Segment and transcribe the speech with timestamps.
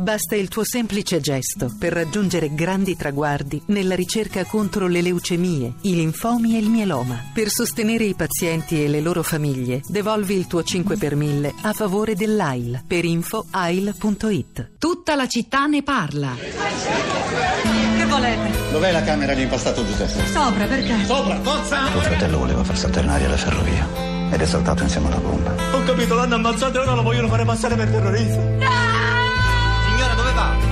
[0.00, 5.94] Basta il tuo semplice gesto per raggiungere grandi traguardi nella ricerca contro le leucemie, i
[5.94, 7.22] linfomi e il mieloma.
[7.34, 11.74] Per sostenere i pazienti e le loro famiglie, devolvi il tuo 5 per 1000 a
[11.74, 12.82] favore dell'AIL.
[12.86, 14.70] Per info AIL.it.
[14.78, 16.34] Tutta la città ne parla.
[16.34, 18.72] Che volete?
[18.72, 20.26] Dov'è la camera di impastato Giuseppe?
[20.32, 21.04] Sopra, perché?
[21.04, 21.90] Sopra, forza!
[21.90, 25.54] Tuo fratello voleva far saltare in aria la ferrovia ed è saltato insieme alla bomba.
[25.74, 28.40] Ho capito, l'hanno ammazzato e ora lo vogliono fare passare per terrorista.
[28.40, 28.89] Signora, dove va?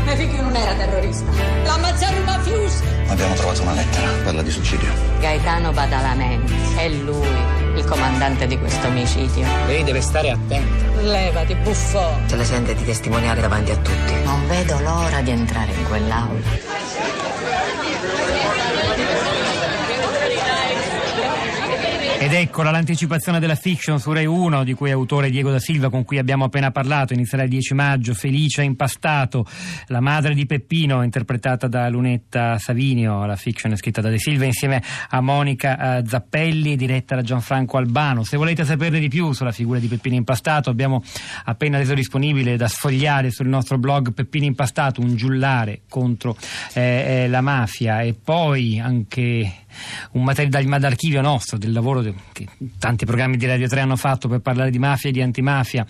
[0.09, 1.31] Mio figlio non era terrorista.
[1.65, 2.83] L'ammazzarono i mafiosi.
[3.09, 4.89] Abbiamo trovato una lettera, parla di suicidio.
[5.21, 7.29] Gaetano Badalamenti, è lui
[7.77, 9.47] il comandante di questo omicidio.
[9.67, 11.03] Lei deve stare attenta.
[11.03, 12.27] Levati, buffone.
[12.27, 14.15] Se la sente di testimoniare davanti a tutti.
[14.25, 16.78] Non vedo l'ora di entrare in quell'aula.
[22.29, 25.89] Ed eccola l'anticipazione della fiction su Rai 1 di cui è autore Diego da Silva
[25.89, 29.47] con cui abbiamo appena parlato, inizierà il 10 maggio, Felicia Impastato,
[29.87, 34.45] la madre di Peppino interpretata da Lunetta Savinio, la fiction è scritta da De Silva
[34.45, 38.25] insieme a Monica eh, Zappelli diretta da Gianfranco Albano.
[38.25, 41.03] Se volete saperne di più sulla figura di Peppino Impastato abbiamo
[41.45, 46.37] appena reso disponibile da sfogliare sul nostro blog Peppino Impastato un giullare contro
[46.75, 48.03] eh, eh, la mafia.
[48.03, 49.65] E poi anche
[50.13, 52.03] un materiale d'archivio nostro, del lavoro
[52.33, 52.47] che
[52.79, 55.87] tanti programmi di Radio 3 hanno fatto per parlare di mafia e di antimafia,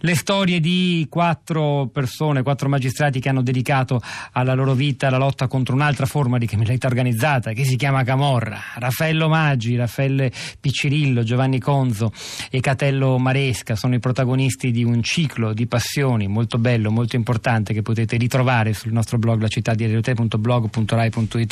[0.00, 4.00] le storie di quattro persone, quattro magistrati che hanno dedicato
[4.32, 8.58] alla loro vita la lotta contro un'altra forma di criminalità organizzata che si chiama Camorra,
[8.74, 12.12] Raffaello Maggi, Raffaele Piccirillo, Giovanni Conzo
[12.50, 17.72] e Catello Maresca sono i protagonisti di un ciclo di passioni molto bello, molto importante
[17.72, 19.90] che potete ritrovare sul nostro blog la città di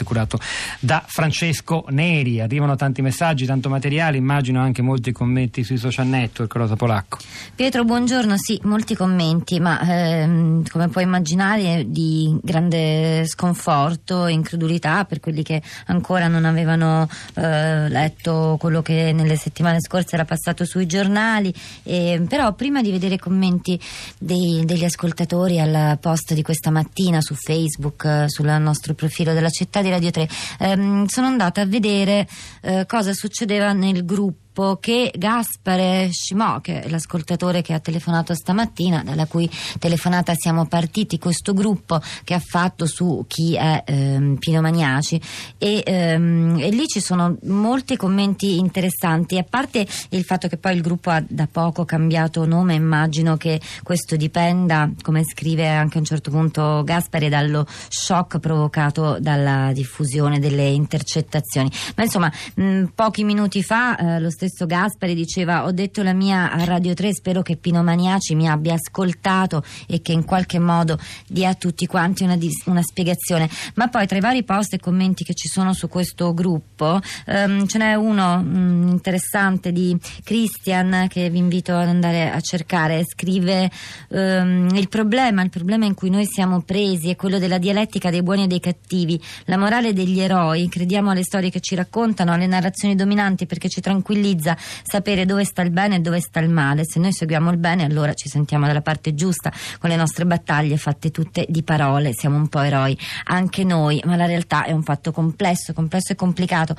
[0.04, 0.38] curato
[0.80, 2.40] da Francesco Neri.
[2.40, 7.18] Arrivano tanti messaggi, tanto materiale, immagino anche molti commenti sui social network, Rosa Polacco.
[7.54, 8.36] Pietro, buongiorno.
[8.36, 15.42] Sì, molti commenti, ma ehm, come puoi immaginare di grande sconforto e incredulità per quelli
[15.42, 21.52] che ancora non avevano eh, letto quello che nelle settimane scorse era passato sui giornali.
[21.82, 23.78] E, però prima di vedere i commenti
[24.18, 29.50] dei, degli ascoltatori al post di questa mattina su Facebook, eh, sul nostro profilo della
[29.50, 30.28] città di Radio 3,
[30.58, 32.26] ehm, sono andata a vedere
[32.62, 34.49] eh, cosa succedeva nel gruppo
[34.80, 39.48] che Gaspare Scimò, che è l'ascoltatore che ha telefonato stamattina, dalla cui
[39.78, 45.20] telefonata siamo partiti, questo gruppo che ha fatto su chi è ehm, Pino Magnaci
[45.56, 50.74] e, ehm, e, lì ci sono molti commenti interessanti, a parte il fatto che poi
[50.74, 56.00] il gruppo ha da poco cambiato nome, immagino che questo dipenda, come scrive anche a
[56.00, 61.70] un certo punto Gaspare, dallo shock provocato dalla diffusione delle intercettazioni.
[61.96, 66.50] Ma insomma, mh, pochi minuti fa eh, lo stesso Gaspari diceva ho detto la mia
[66.50, 70.98] a Radio 3 spero che Pino Maniaci mi abbia ascoltato e che in qualche modo
[71.26, 73.48] dia a tutti quanti una, una spiegazione.
[73.74, 77.66] Ma poi tra i vari post e commenti che ci sono su questo gruppo um,
[77.66, 83.04] ce n'è uno um, interessante di Christian che vi invito ad andare a cercare.
[83.04, 83.70] Scrive
[84.08, 88.22] um, il problema il problema in cui noi siamo presi è quello della dialettica dei
[88.22, 89.20] buoni e dei cattivi.
[89.44, 93.80] La morale degli eroi crediamo alle storie che ci raccontano alle narrazioni dominanti perché ci
[93.80, 96.84] tranquillizzano tranquillizza sapere dove sta il bene e dove sta il male.
[96.84, 100.76] Se noi seguiamo il bene, allora ci sentiamo dalla parte giusta, con le nostre battaglie
[100.76, 104.82] fatte tutte di parole, siamo un po' eroi, anche noi, ma la realtà è un
[104.82, 106.74] fatto complesso, complesso e complicato.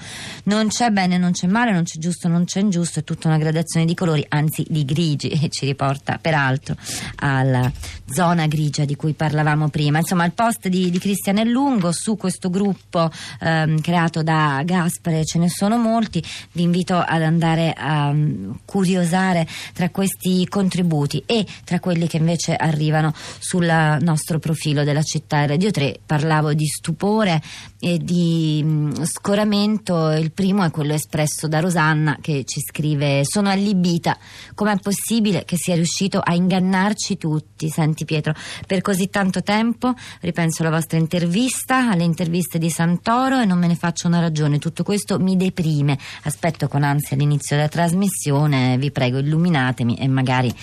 [0.45, 3.37] Non c'è bene, non c'è male, non c'è giusto, non c'è ingiusto, è tutta una
[3.37, 6.75] gradazione di colori, anzi di grigi, e ci riporta peraltro
[7.17, 7.71] alla
[8.05, 9.99] zona grigia di cui parlavamo prima.
[9.99, 15.25] Insomma, il post di, di Cristian è lungo su questo gruppo ehm, creato da Gaspare,
[15.25, 16.23] ce ne sono molti,
[16.53, 22.17] vi invito ad andare andare a um, curiosare tra questi contributi e tra quelli che
[22.17, 23.65] invece arrivano sul
[24.01, 27.41] nostro profilo della città Radio 3 parlavo di stupore
[27.79, 30.11] e di um, scoramento.
[30.11, 34.17] Il primo è quello espresso da Rosanna che ci scrive sono allibita.
[34.53, 38.33] Com'è possibile che sia riuscito a ingannarci tutti senti Pietro?
[38.67, 43.67] Per così tanto tempo ripenso alla vostra intervista alle interviste di Santoro e non me
[43.67, 44.59] ne faccio una ragione.
[44.59, 45.97] Tutto questo mi deprime.
[46.23, 50.53] Aspetto con ansia l'inizio all'inizio della trasmissione, vi prego illuminatemi e magari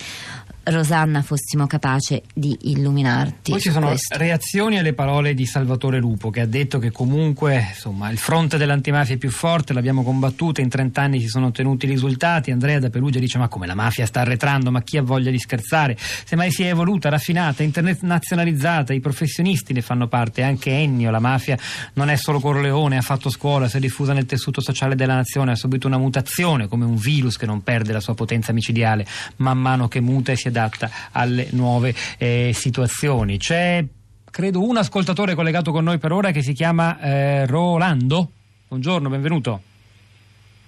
[0.69, 3.51] Rosanna fossimo capaci di illuminarti.
[3.51, 4.17] Poi ci sono questo.
[4.17, 9.15] reazioni alle parole di Salvatore Lupo che ha detto che comunque insomma, il fronte dell'antimafia
[9.15, 12.51] è più forte, l'abbiamo combattuta, in 30 anni si sono ottenuti risultati.
[12.51, 15.39] Andrea da Perugia dice ma come la mafia sta arretrando, ma chi ha voglia di
[15.39, 15.97] scherzare?
[15.97, 21.57] Semmai si è evoluta, raffinata, internazionalizzata, i professionisti ne fanno parte, anche Ennio, la mafia
[21.93, 25.51] non è solo Corleone, ha fatto scuola, si è diffusa nel tessuto sociale della nazione,
[25.51, 29.05] ha subito una mutazione come un virus che non perde la sua potenza micidiale
[29.37, 33.37] man mano che muta e si adatta adatta alle nuove eh, situazioni.
[33.37, 33.83] C'è
[34.29, 38.29] credo un ascoltatore collegato con noi per ora che si chiama eh, Rolando.
[38.67, 39.61] Buongiorno, benvenuto.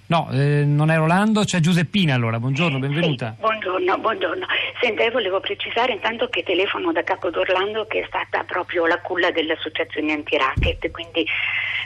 [0.06, 2.38] No, eh, non è Rolando, c'è Giuseppina allora.
[2.38, 3.34] Buongiorno, benvenuta.
[3.34, 4.46] Sì, buongiorno, buongiorno.
[4.82, 9.00] Senta, io volevo precisare intanto che telefono da Capo d'Orlando che è stata proprio la
[9.00, 11.24] culla delle associazioni anti-racket, quindi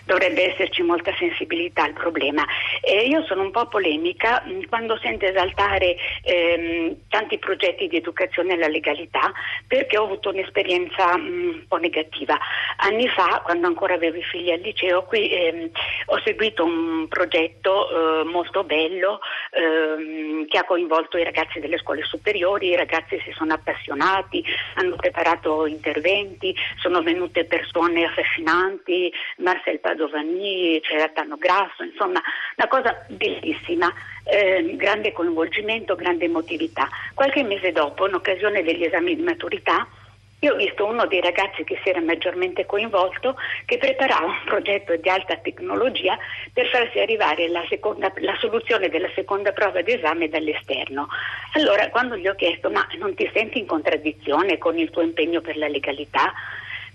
[0.07, 2.47] dovrebbe esserci molta sensibilità al problema.
[2.81, 8.55] Eh, io sono un po' polemica mh, quando sento esaltare ehm, tanti progetti di educazione
[8.55, 9.31] alla legalità
[9.67, 12.39] perché ho avuto un'esperienza mh, un po' negativa.
[12.79, 15.71] Anni fa, quando ancora avevo i figli al liceo, qui ehm,
[16.07, 19.21] ho seguito un progetto eh, molto bello
[19.51, 24.43] ehm, che ha coinvolto i ragazzi delle scuole superiori, i ragazzi si sono appassionati,
[24.75, 32.23] hanno preparato interventi, sono venute persone affascinanti, Marcel Padovani, c'era Tano Grasso, insomma
[32.57, 33.93] una cosa bellissima.
[34.29, 36.89] Eh, grande coinvolgimento, grande emotività.
[37.15, 39.87] Qualche mese dopo, in occasione degli esami di maturità,
[40.41, 44.95] io ho visto uno dei ragazzi che si era maggiormente coinvolto che preparava un progetto
[44.97, 46.19] di alta tecnologia
[46.53, 51.09] per farsi arrivare la, seconda, la soluzione della seconda prova d'esame dall'esterno.
[51.55, 55.41] Allora, quando gli ho chiesto ma non ti senti in contraddizione con il tuo impegno
[55.41, 56.35] per la legalità?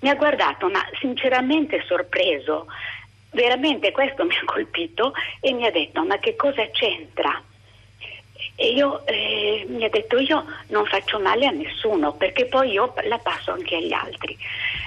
[0.02, 2.68] Mi ha guardato ma sinceramente sorpreso.
[3.32, 7.42] Veramente questo mi ha colpito e mi ha detto ma che cosa c'entra?
[8.62, 12.94] E io eh, mi ha detto io non faccio male a nessuno perché poi io
[13.06, 14.38] la passo anche agli altri.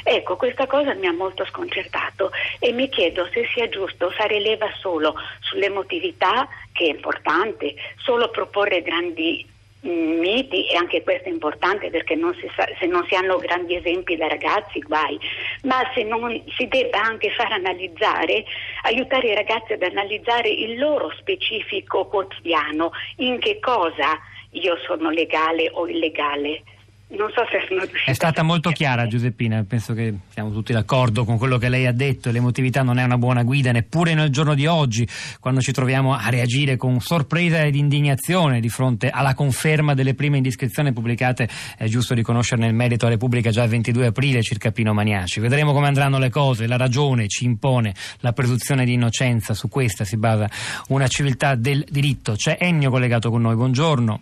[0.05, 2.31] Ecco, questa cosa mi ha molto sconcertato
[2.61, 8.81] e mi chiedo se sia giusto fare leva solo sull'emotività, che è importante, solo proporre
[8.81, 9.45] grandi
[9.85, 14.17] miti e anche questo è importante perché non sa, se non si hanno grandi esempi
[14.17, 15.19] da ragazzi guai,
[15.63, 18.45] ma se non si debba anche far analizzare,
[18.83, 24.19] aiutare i ragazzi ad analizzare il loro specifico quotidiano, in che cosa
[24.51, 26.63] io sono legale o illegale
[27.09, 28.11] non so se sono riuscita.
[28.11, 31.93] È stata molto chiara Giuseppina, penso che siamo tutti d'accordo con quello che lei ha
[31.93, 35.07] detto, l'emotività non è una buona guida neppure nel giorno di oggi,
[35.41, 40.39] quando ci troviamo a reagire con sorpresa ed indignazione di fronte alla conferma delle prime
[40.39, 44.93] indiscrezioni pubblicate, è giusto riconoscerne il merito a Repubblica già il 22 aprile circa Pino
[44.93, 45.41] Maniaci.
[45.41, 50.05] Vedremo come andranno le cose, la ragione ci impone la presunzione di innocenza, su questa
[50.05, 50.49] si basa
[50.89, 52.33] una civiltà del diritto.
[52.33, 54.21] C'è Ennio collegato con noi, buongiorno.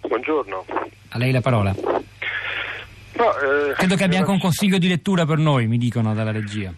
[0.00, 0.77] Buongiorno.
[1.10, 1.74] A lei la parola.
[3.18, 6.32] No, eh, Credo che abbia anche un consiglio di lettura per noi, mi dicono dalla
[6.32, 6.72] regia.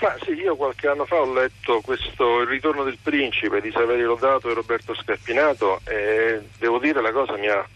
[0.00, 4.08] Ma sì, io qualche anno fa ho letto questo Il ritorno del principe di Saverio
[4.08, 7.66] Lodato e Roberto Scarpinato e devo dire la cosa mi ha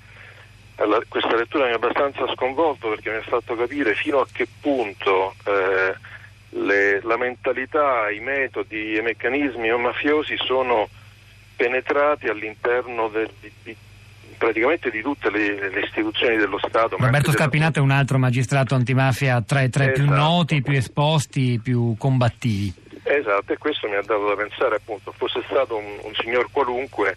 [1.09, 5.35] questa lettura mi ha abbastanza sconvolto perché mi ha fatto capire fino a che punto
[5.45, 5.97] eh,
[6.51, 10.89] le, la mentalità, i metodi e i meccanismi mafiosi sono
[11.57, 13.77] penetrati all'interno del, di,
[14.39, 16.97] praticamente di tutte le, le istituzioni dello Stato.
[16.97, 20.01] Roberto Scarpinato è un altro magistrato antimafia tra i tre esatto.
[20.01, 22.73] più noti, più esposti, più combattivi.
[23.03, 27.17] Esatto, e questo mi ha dato da pensare appunto, fosse stato un, un signor qualunque,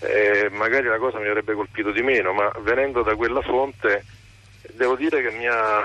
[0.00, 4.04] eh, magari la cosa mi avrebbe colpito di meno, ma venendo da quella fonte
[4.74, 5.82] devo dire che mi ha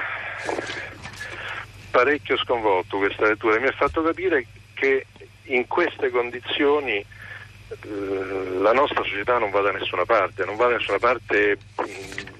[1.91, 5.05] parecchio sconvolto questa lettura, mi ha fatto capire che
[5.45, 7.03] in queste condizioni
[8.59, 11.57] la nostra società non va da nessuna parte, non va da nessuna parte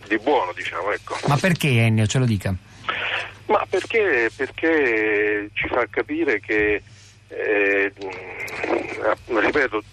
[0.08, 0.92] di buono, diciamo.
[0.92, 1.18] Ecco.
[1.28, 2.54] Ma perché Ennio, ce lo dica?
[3.46, 6.82] Ma perché, perché ci fa capire che,
[7.30, 7.94] eh,
[9.26, 9.84] ripeto,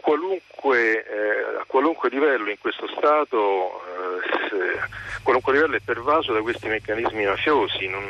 [0.00, 4.78] qualunque, eh, a qualunque livello in questo Stato, eh,
[5.22, 7.86] qualunque livello è pervaso da questi meccanismi mafiosi.
[7.86, 8.02] Non,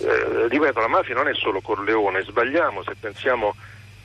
[0.00, 3.54] eh, ripeto, la mafia non è solo Corleone, sbagliamo se pensiamo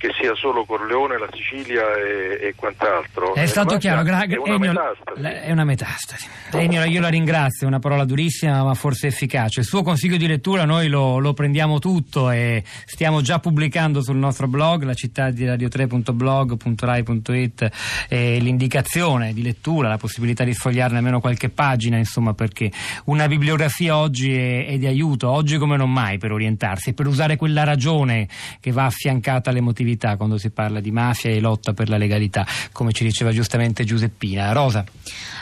[0.03, 3.35] che sia solo Corleone, la Sicilia e, e quant'altro.
[3.35, 4.73] È stato chiaro, gra- è, una Ennio,
[5.15, 6.27] è una metastasi.
[6.51, 9.61] Ennio, io la ringrazio, una parola durissima ma forse efficace.
[9.61, 14.17] Il suo consiglio di lettura noi lo, lo prendiamo tutto e stiamo già pubblicando sul
[14.17, 17.69] nostro blog, la città di radio3.blog.rai.it,
[18.09, 22.69] eh, l'indicazione di lettura, la possibilità di sfogliarne almeno qualche pagina, insomma, perché
[23.05, 27.07] una bibliografia oggi è, è di aiuto, oggi come non mai, per orientarsi e per
[27.07, 28.27] usare quella ragione
[28.59, 32.45] che va affiancata all'emotività legalità quando si parla di mafia e lotta per la legalità,
[32.71, 34.51] come ci diceva giustamente Giuseppina.
[34.51, 34.83] Rosa.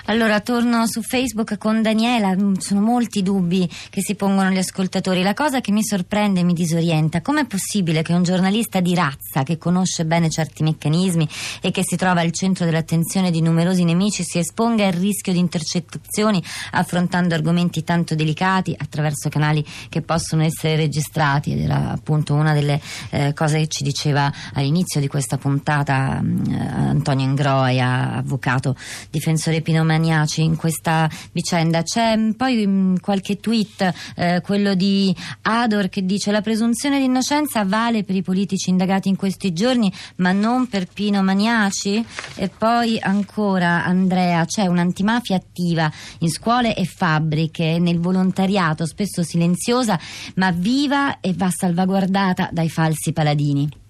[0.05, 5.21] Allora, torno su Facebook con Daniela, mm, sono molti dubbi che si pongono gli ascoltatori.
[5.21, 9.43] La cosa che mi sorprende e mi disorienta, com'è possibile che un giornalista di razza
[9.43, 11.27] che conosce bene certi meccanismi
[11.61, 15.39] e che si trova al centro dell'attenzione di numerosi nemici si esponga al rischio di
[15.39, 22.53] intercettazioni affrontando argomenti tanto delicati attraverso canali che possono essere registrati ed era appunto una
[22.53, 22.81] delle
[23.11, 28.75] eh, cose che ci diceva all'inizio di questa puntata eh, Antonio Ingroia, avvocato
[29.09, 31.83] difensore Pino Maniaci in questa vicenda.
[31.83, 37.05] C'è mm, poi mm, qualche tweet, eh, quello di Ador che dice la presunzione di
[37.05, 42.05] innocenza vale per i politici indagati in questi giorni ma non per Pino Maniaci
[42.35, 49.99] e poi ancora Andrea c'è un'antimafia attiva in scuole e fabbriche nel volontariato spesso silenziosa
[50.35, 53.80] ma viva e va salvaguardata dai falsi paladini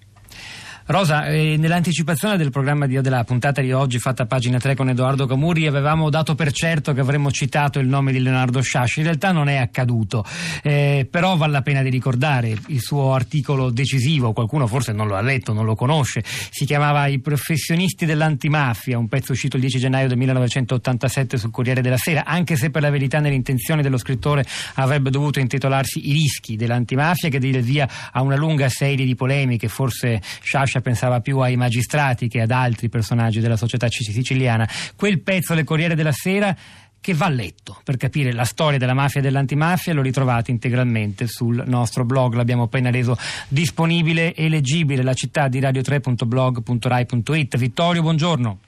[0.86, 4.88] Rosa, eh, nell'anticipazione del programma di, della puntata di oggi fatta a pagina 3 con
[4.88, 9.04] Edoardo Camurri avevamo dato per certo che avremmo citato il nome di Leonardo Sciasci, in
[9.04, 10.24] realtà non è accaduto,
[10.60, 15.14] eh, però vale la pena di ricordare il suo articolo decisivo, qualcuno forse non lo
[15.14, 19.78] ha letto, non lo conosce, si chiamava I professionisti dell'antimafia, un pezzo uscito il 10
[19.78, 24.44] gennaio del 1987 sul Corriere della Sera, anche se per la verità nell'intenzione dello scrittore
[24.74, 29.68] avrebbe dovuto intitolarsi I rischi dell'antimafia che diede via a una lunga serie di polemiche,
[29.68, 34.66] forse Sciasci Sciascia pensava più ai magistrati che ad altri personaggi della società siciliana.
[34.96, 36.56] Quel pezzo del Corriere della Sera
[36.98, 41.62] che va letto per capire la storia della mafia e dell'antimafia lo ritrovate integralmente sul
[41.66, 42.32] nostro blog.
[42.34, 45.02] L'abbiamo appena reso disponibile e leggibile.
[45.02, 48.58] La città di radio3.blog.rai.it Vittorio buongiorno.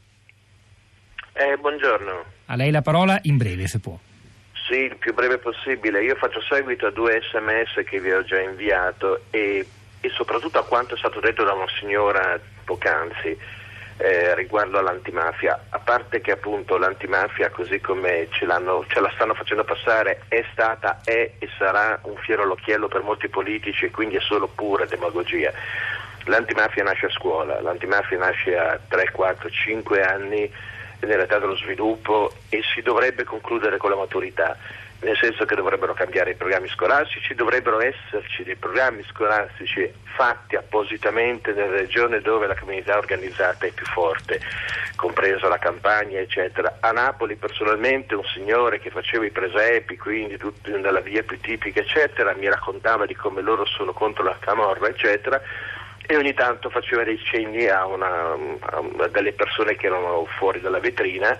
[1.32, 2.24] Eh, buongiorno.
[2.46, 3.98] A lei la parola in breve se può.
[4.68, 6.02] Sì, il più breve possibile.
[6.04, 9.66] Io faccio seguito a due sms che vi ho già inviato e
[10.04, 13.38] e soprattutto a quanto è stato detto da una signora poc'anzi
[13.96, 18.46] eh, riguardo all'antimafia, a parte che appunto l'antimafia così come ce,
[18.88, 23.28] ce, la stanno facendo passare è stata, è e sarà un fiero all'occhiello per molti
[23.28, 25.52] politici e quindi è solo pura demagogia.
[26.24, 30.52] L'antimafia nasce a scuola, l'antimafia nasce a 3, 4, 5 anni
[31.04, 34.56] nell'età dello sviluppo e si dovrebbe concludere con la maturità
[35.04, 41.52] nel senso che dovrebbero cambiare i programmi scolastici, dovrebbero esserci dei programmi scolastici fatti appositamente
[41.52, 44.40] nelle regioni dove la criminalità organizzata è più forte,
[44.96, 46.78] compresa la campagna, eccetera.
[46.80, 51.80] A Napoli personalmente un signore che faceva i presepi, quindi tutti nella via più tipica,
[51.80, 55.40] eccetera, mi raccontava di come loro sono contro la camorra, eccetera
[56.06, 60.80] e ogni tanto faceva dei cenni a, una, a delle persone che erano fuori dalla
[60.80, 61.38] vetrina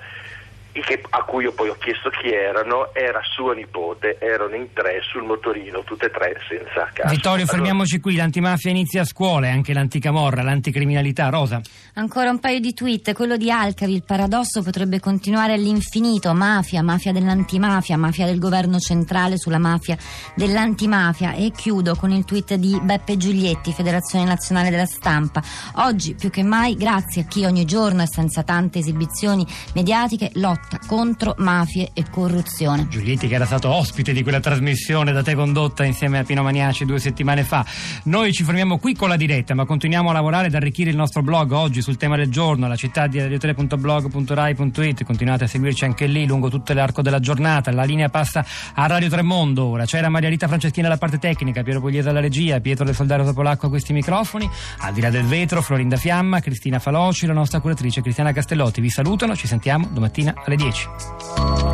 [0.81, 5.01] che, a cui io poi ho chiesto chi erano, era sua nipote, erano in tre
[5.03, 7.09] sul motorino, tutte e tre senza casa.
[7.09, 11.29] Vittorio, fermiamoci qui, l'antimafia inizia a scuola e anche l'anticamorra, l'anticriminalità.
[11.29, 11.61] Rosa?
[11.95, 17.13] Ancora un paio di tweet, quello di Alcavi, il paradosso potrebbe continuare all'infinito, mafia, mafia
[17.13, 19.97] dell'antimafia, mafia del governo centrale sulla mafia
[20.35, 25.43] dell'antimafia e chiudo con il tweet di Beppe Giulietti, Federazione Nazionale della Stampa.
[25.77, 30.64] Oggi più che mai, grazie a chi ogni giorno e senza tante esibizioni mediatiche lotta
[30.65, 32.89] lotta contro mafie e corruzione.
[32.89, 36.85] Giulietti che era stato ospite di quella trasmissione da te condotta insieme a Pino Maniaci
[36.85, 37.65] due settimane fa.
[38.05, 41.23] Noi ci fermiamo qui con la diretta, ma continuiamo a lavorare ed arricchire il nostro
[41.23, 45.05] blog oggi sul tema del giorno, la città di radio3.blog.rai.it.
[45.05, 47.71] Continuate a seguirci anche lì lungo tutto l'arco della giornata.
[47.71, 48.45] La linea passa
[48.75, 49.85] a Radio Tremondo ora.
[49.85, 53.67] C'era Maria Rita Franceschina alla parte tecnica, Piero Pugliese alla regia, Pietro del Soldario Topolacco
[53.67, 54.49] a questi microfoni.
[54.79, 58.81] Al di là del vetro, Florinda Fiamma, Cristina Faloci, la nostra curatrice Cristiana Castellotti.
[58.81, 61.74] Vi salutano, ci sentiamo domattina alle 10.